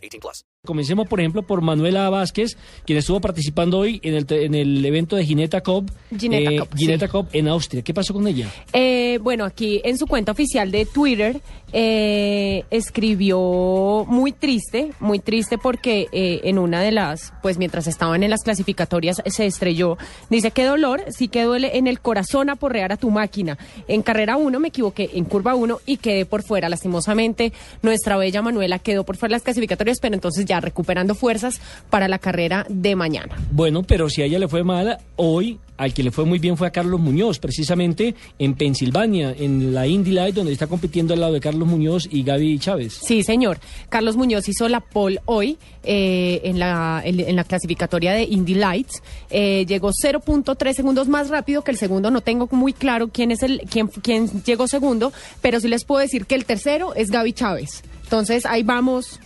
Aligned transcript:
18 0.00 0.20
plus. 0.20 0.44
Comencemos, 0.66 1.08
por 1.08 1.20
ejemplo, 1.20 1.42
por 1.42 1.62
Manuela 1.62 2.08
Vázquez, 2.10 2.56
quien 2.84 2.98
estuvo 2.98 3.20
participando 3.20 3.78
hoy 3.78 4.00
en 4.02 4.14
el, 4.14 4.26
te- 4.26 4.44
en 4.44 4.54
el 4.54 4.84
evento 4.84 5.16
de 5.16 5.24
Gineta 5.24 5.62
Cup, 5.62 5.90
Gineta 6.18 6.50
eh, 6.50 6.60
Gineta 6.76 7.08
sí. 7.08 7.18
En 7.32 7.48
Austria. 7.48 7.82
¿Qué 7.82 7.94
pasó 7.94 8.12
con 8.12 8.26
ella? 8.26 8.48
Eh, 8.72 9.18
bueno, 9.22 9.44
aquí 9.44 9.80
en 9.84 9.96
su 9.98 10.06
cuenta 10.06 10.32
oficial 10.32 10.70
de 10.70 10.84
Twitter 10.86 11.40
eh, 11.72 12.64
escribió 12.70 14.04
muy 14.06 14.32
triste, 14.32 14.92
muy 15.00 15.18
triste 15.18 15.58
porque 15.58 16.06
eh, 16.12 16.40
en 16.44 16.58
una 16.58 16.80
de 16.80 16.92
las, 16.92 17.32
pues 17.42 17.58
mientras 17.58 17.86
estaban 17.86 18.22
en 18.22 18.30
las 18.30 18.42
clasificatorias 18.42 19.22
se 19.26 19.46
estrelló. 19.46 19.96
Dice, 20.28 20.50
qué 20.50 20.64
dolor, 20.64 21.02
sí 21.08 21.28
que 21.28 21.42
duele 21.44 21.78
en 21.78 21.86
el 21.86 22.00
corazón 22.00 22.50
aporrear 22.50 22.92
a 22.92 22.96
tu 22.96 23.10
máquina. 23.10 23.58
En 23.88 24.02
carrera 24.02 24.36
1 24.36 24.60
me 24.60 24.68
equivoqué, 24.68 25.10
en 25.14 25.24
curva 25.24 25.54
1 25.54 25.80
y 25.86 25.96
quedé 25.96 26.26
por 26.26 26.42
fuera. 26.42 26.68
Lastimosamente, 26.68 27.52
nuestra 27.82 28.16
bella 28.16 28.42
Manuela 28.42 28.78
quedó 28.78 29.04
por 29.04 29.16
fuera 29.16 29.30
de 29.32 29.36
las 29.36 29.42
clasificatorias, 29.42 29.89
pero 29.98 30.14
entonces 30.14 30.44
ya 30.44 30.60
recuperando 30.60 31.14
fuerzas 31.14 31.60
para 31.88 32.06
la 32.06 32.18
carrera 32.18 32.66
de 32.68 32.94
mañana. 32.94 33.36
Bueno, 33.50 33.82
pero 33.82 34.08
si 34.08 34.22
a 34.22 34.26
ella 34.26 34.38
le 34.38 34.46
fue 34.46 34.62
mal, 34.62 34.98
hoy 35.16 35.58
al 35.80 35.94
que 35.94 36.02
le 36.02 36.10
fue 36.10 36.26
muy 36.26 36.38
bien 36.38 36.58
fue 36.58 36.66
a 36.66 36.70
Carlos 36.70 37.00
Muñoz, 37.00 37.38
precisamente 37.38 38.14
en 38.38 38.54
Pensilvania, 38.54 39.34
en 39.36 39.72
la 39.72 39.86
Indy 39.86 40.10
Light, 40.10 40.34
donde 40.34 40.52
está 40.52 40.66
compitiendo 40.66 41.14
al 41.14 41.20
lado 41.20 41.32
de 41.32 41.40
Carlos 41.40 41.66
Muñoz 41.66 42.06
y 42.10 42.22
Gaby 42.22 42.58
Chávez. 42.58 43.00
Sí, 43.02 43.22
señor. 43.22 43.58
Carlos 43.88 44.18
Muñoz 44.18 44.46
hizo 44.46 44.68
la 44.68 44.80
pole 44.80 45.20
hoy 45.24 45.56
eh, 45.82 46.42
en, 46.44 46.58
la, 46.58 47.00
en, 47.02 47.18
en 47.20 47.34
la 47.34 47.44
clasificatoria 47.44 48.12
de 48.12 48.24
Indy 48.24 48.56
Lights. 48.56 49.02
Eh, 49.30 49.64
llegó 49.66 49.90
0.3 49.90 50.74
segundos 50.74 51.08
más 51.08 51.30
rápido 51.30 51.64
que 51.64 51.70
el 51.70 51.78
segundo. 51.78 52.10
No 52.10 52.20
tengo 52.20 52.46
muy 52.52 52.74
claro 52.74 53.08
quién 53.08 53.30
es 53.30 53.42
el 53.42 53.62
quién, 53.70 53.88
quién 53.88 54.28
llegó 54.44 54.68
segundo, 54.68 55.14
pero 55.40 55.60
sí 55.60 55.68
les 55.68 55.84
puedo 55.84 56.02
decir 56.02 56.26
que 56.26 56.34
el 56.34 56.44
tercero 56.44 56.94
es 56.94 57.10
Gaby 57.10 57.32
Chávez. 57.32 57.82
Entonces 58.04 58.44
ahí 58.44 58.62
vamos 58.62 59.18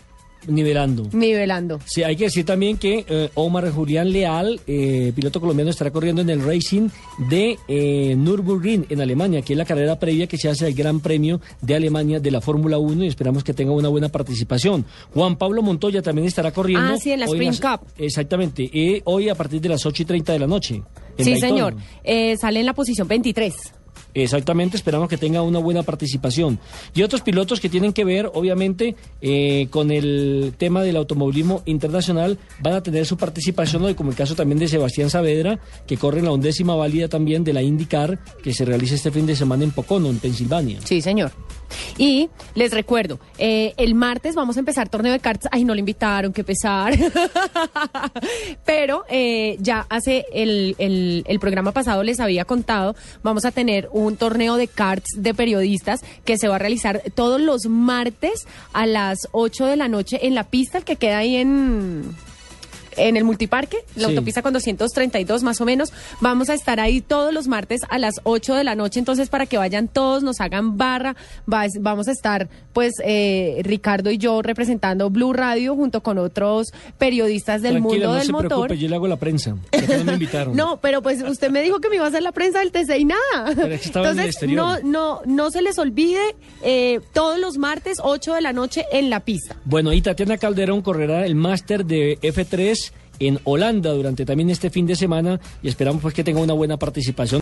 Nivelando. 0.47 1.09
nivelando. 1.13 1.81
Sí, 1.85 2.03
hay 2.03 2.17
que 2.17 2.25
decir 2.25 2.45
también 2.45 2.77
que 2.77 3.05
eh, 3.09 3.31
Omar 3.35 3.71
Julián 3.71 4.13
Leal, 4.13 4.61
eh, 4.67 5.13
piloto 5.15 5.41
colombiano, 5.41 5.71
estará 5.71 5.91
corriendo 5.91 6.23
en 6.23 6.31
el 6.31 6.45
Racing 6.45 6.89
de 7.31 7.59
eh, 7.69 8.15
Nürburgring 8.17 8.87
en 8.89 9.01
Alemania, 9.01 9.43
que 9.43 9.55
es 9.55 9.59
la 9.59 9.65
carrera 9.65 9.99
previa 9.99 10.27
que 10.27 10.37
se 10.39 10.49
hace 10.49 10.67
al 10.67 10.75
Gran 10.75 11.01
Premio 11.01 11.41
de 11.61 11.75
Alemania 11.75 12.21
de 12.21 12.31
la 12.31 12.41
Fórmula 12.41 12.79
1 12.79 13.05
y 13.05 13.09
esperamos 13.09 13.45
que 13.45 13.55
tenga 13.55 13.73
una 13.73 13.89
buena 13.89 14.09
participación. 14.09 14.85
Juan 15.13 15.37
Pablo 15.37 15.63
Montoya 15.63 16.03
también 16.03 16.27
estará 16.29 16.53
corriendo. 16.53 16.95
Ah, 16.95 16.97
sí, 16.99 17.13
en 17.13 17.21
la 17.21 17.27
Sprint 17.27 17.61
Cup. 17.61 17.87
Exactamente, 17.99 18.71
hoy 19.05 19.29
a 19.29 19.35
partir 19.35 19.61
de 19.61 19.69
las 19.69 19.85
8 19.85 20.03
y 20.03 20.07
30 20.07 20.33
de 20.33 20.39
la 20.39 20.47
noche. 20.47 20.83
Sí, 21.19 21.37
señor. 21.39 21.77
Eh, 22.03 22.37
sale 22.37 22.61
en 22.61 22.67
la 22.67 22.75
posición 22.75 23.09
23. 23.09 23.55
Exactamente, 24.15 24.77
esperamos 24.77 25.09
que 25.09 25.17
tenga 25.17 25.43
una 25.43 25.59
buena 25.59 25.83
participación. 25.83 26.61
Y 26.95 27.03
otros 27.03 27.21
pilotos 27.21 27.61
que 27.61 27.69
tienen 27.69 27.93
que 27.93 28.05
ver, 28.05 28.31
obviamente, 28.33 28.95
eh, 29.21 29.67
con 29.71 29.91
el 29.91 30.55
tema 30.57 30.83
del 30.83 30.97
automovilismo 30.97 31.63
internacional, 31.67 32.39
van 32.61 32.75
a 32.75 32.83
tener 32.83 33.07
su 33.07 33.17
participación 33.17 33.85
hoy, 33.85 33.95
como 33.95 34.11
el 34.11 34.17
caso 34.17 34.37
también 34.37 34.61
de 34.61 34.69
Sebastián 34.69 35.11
Saavedra, 35.11 35.59
que 35.87 35.97
corre 35.97 36.21
en 36.21 36.27
la 36.27 36.33
undécima 36.33 36.77
válida 36.77 37.09
también 37.09 37.43
de 37.43 37.53
la 37.53 37.63
IndyCar, 37.63 38.19
que 38.43 38.55
se 38.55 38.65
realiza 38.65 38.95
este 38.95 39.11
fin 39.11 39.27
de 39.27 39.35
semana 39.35 39.65
en 39.65 39.73
Pocono, 39.73 40.09
en 40.09 40.19
Pensilvania. 40.19 40.79
Sí, 40.85 41.01
señor. 41.01 41.33
Y 41.99 42.29
les 42.55 42.73
recuerdo, 42.73 43.19
eh, 43.39 43.75
el 43.77 43.95
martes 43.95 44.35
vamos 44.35 44.57
a 44.57 44.61
empezar 44.61 44.89
torneo 44.89 45.13
de 45.13 45.19
cartas. 45.19 45.49
Ay, 45.53 45.65
no 45.65 45.75
le 45.75 45.81
invitaron, 45.81 46.33
qué 46.33 46.45
pesar. 46.45 46.95
Pero 48.65 49.05
eh, 49.09 49.57
ya 49.61 49.87
hace 49.89 50.27
el, 50.33 50.77
el, 50.79 51.25
el 51.27 51.41
programa 51.41 51.73
pasado 51.73 52.03
les 52.03 52.21
había 52.21 52.45
contado, 52.45 52.95
vamos 53.23 53.45
a 53.45 53.51
tener 53.51 53.89
un 53.93 54.04
torneo 54.17 54.57
de 54.57 54.69
cards 54.69 55.09
de 55.17 55.35
periodistas 55.35 56.01
que 56.25 56.39
se 56.39 56.49
va 56.49 56.57
a 56.57 56.59
realizar 56.59 57.03
todos 57.15 57.41
los 57.41 57.67
martes 57.67 58.47
a 58.73 58.87
las 58.87 59.29
8 59.33 59.67
de 59.67 59.77
la 59.77 59.89
noche 59.89 60.27
en 60.27 60.35
la 60.35 60.45
pista, 60.45 60.83
que 60.83 60.97
queda 60.97 61.19
ahí 61.19 61.37
en 61.37 62.15
en 62.97 63.17
el 63.17 63.25
multiparque, 63.25 63.79
la 63.97 64.09
Sí. 64.09 64.11
autopista 64.15 64.43
con 64.43 64.53
232 64.53 65.43
más 65.43 65.61
o 65.61 65.65
menos. 65.65 65.93
Vamos 66.21 66.49
a 66.51 66.55
estar 66.55 66.81
ahí 66.81 67.01
todos 67.01 67.33
los 67.33 67.47
martes 67.49 67.81
a 67.89 67.99
las 67.99 68.15
8 68.25 68.55
de 68.55 68.65
la 68.65 68.75
noche, 68.75 68.99
entonces 68.99 69.29
para 69.29 69.47
que 69.47 69.59
vayan 69.59 69.89
todos, 69.89 70.23
nos 70.23 70.41
hagan 70.41 70.77
barra, 70.77 71.17
va- 71.53 71.67
vamos 71.81 72.09
a 72.09 72.13
estar 72.13 72.49
pues 72.73 72.93
eh, 73.05 73.61
Ricardo 73.63 74.11
y 74.11 74.19
yo 74.19 74.43
representando 74.43 75.09
Blue 75.11 75.33
Radio 75.33 75.75
junto 75.77 76.03
con 76.03 76.19
otros 76.19 76.69
periodistas 76.99 77.63
del 77.63 77.75
Tranquila, 77.75 77.93
mundo 77.93 78.07
no 78.09 78.15
del 78.15 78.27
se 78.27 78.33
motor. 78.33 78.49
preocupe, 78.49 78.79
yo 78.79 78.89
le 78.89 78.97
hago 78.97 79.09
la 79.09 79.17
prensa. 79.17 79.51
no 79.51 80.05
me 80.05 80.13
invitaron. 80.15 80.57
No, 80.65 80.79
pero 80.81 81.03
pues 81.03 81.23
usted 81.23 81.51
me 81.51 81.63
dijo 81.63 81.81
que 81.81 81.89
me 81.89 81.97
iba 81.97 82.05
a 82.05 82.09
hacer 82.09 82.23
la 82.23 82.33
prensa 82.33 82.61
del 82.61 82.71
TC 82.73 82.99
y 82.99 83.05
nada. 83.05 83.21
Pero 83.55 83.67
en 83.67 83.73
Entonces, 83.85 84.27
exterior. 84.27 84.57
no, 84.57 84.81
no, 84.83 85.21
no 85.27 85.51
se 85.51 85.63
les 85.63 85.79
olvide, 85.79 86.21
eh, 86.63 87.01
todos 87.13 87.39
los 87.39 87.59
martes, 87.59 87.99
8 88.03 88.35
de 88.35 88.41
la 88.41 88.53
noche 88.53 88.85
en 88.93 89.11
la 89.11 89.21
pista. 89.21 89.57
Bueno, 89.65 89.93
y 89.93 90.01
Tatiana 90.03 90.39
Calderón 90.39 90.83
correrá 90.83 91.27
el 91.27 91.35
máster 91.35 91.85
de 91.85 92.19
F3 92.23 92.84
en 93.19 93.39
Holanda 93.45 93.91
durante 93.93 94.25
también 94.25 94.51
este 94.51 94.71
fin 94.71 94.87
de 94.87 94.97
semana 94.97 95.41
y 95.63 95.69
esperamos 95.69 96.03
pues 96.03 96.15
que 96.15 96.25
tenga 96.25 96.41
una 96.41 96.55
buena 96.55 96.77
participación. 96.77 97.41